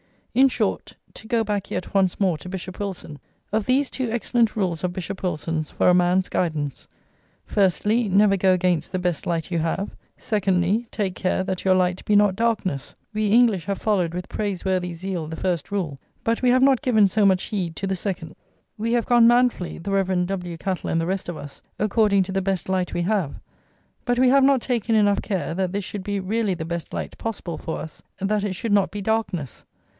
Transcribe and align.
In 0.33 0.47
short, 0.47 0.95
to 1.13 1.27
go 1.27 1.43
back 1.43 1.69
yet 1.69 1.93
once 1.93 2.19
more 2.19 2.37
to 2.39 2.49
Bishop 2.49 2.79
Wilson, 2.79 3.19
of 3.51 3.65
these 3.67 3.89
two 3.89 4.09
excellent 4.09 4.55
rules 4.55 4.83
of 4.83 4.93
Bishop 4.93 5.21
Wilson's 5.21 5.69
for 5.69 5.89
a 5.89 5.93
man's 5.93 6.27
guidance: 6.27 6.87
"Firstly, 7.45 8.09
never 8.09 8.37
go 8.37 8.53
against 8.53 8.91
the 8.93 8.97
best 8.97 9.27
light 9.27 9.51
you 9.51 9.59
have; 9.59 9.91
secondly, 10.17 10.87
take 10.89 11.13
care 11.13 11.43
that 11.43 11.65
your 11.65 11.75
light 11.75 12.03
be 12.05 12.15
not 12.15 12.35
darkness," 12.35 12.95
we 13.13 13.27
English 13.27 13.65
have 13.65 13.77
followed 13.77 14.13
with 14.15 14.29
praiseworthy 14.29 14.93
zeal 14.93 15.27
the 15.27 15.35
first 15.35 15.69
rule, 15.69 15.99
but 16.23 16.41
we 16.41 16.49
have 16.49 16.63
not 16.63 16.81
given 16.81 17.07
so 17.07 17.25
much 17.25 17.43
heed 17.43 17.75
to 17.75 17.85
the 17.85 17.95
second. 17.95 18.33
We 18.77 18.93
have 18.93 19.05
gone 19.05 19.27
manfully, 19.27 19.77
the 19.77 19.91
Rev. 19.91 20.25
W. 20.25 20.57
Cattle 20.57 20.89
and 20.89 20.99
the 20.99 21.05
rest 21.05 21.27
of 21.29 21.37
us, 21.37 21.61
according 21.77 22.23
to 22.23 22.31
the 22.31 22.41
best 22.41 22.69
light 22.69 22.93
we 22.93 23.01
have; 23.03 23.35
but 24.05 24.17
we 24.17 24.29
have 24.29 24.45
not 24.45 24.61
taken 24.61 24.95
enough 24.95 25.21
care 25.21 25.53
that 25.53 25.73
this 25.73 25.83
should 25.83 26.03
be 26.05 26.21
really 26.21 26.53
the 26.55 26.65
best 26.65 26.91
light 26.93 27.17
possible 27.19 27.57
for 27.57 27.79
us, 27.79 28.01
that 28.17 28.43
it 28.45 28.53
should 28.53 28.71
not 28.71 28.89
be 28.89 29.01
darkness. 29.01 29.63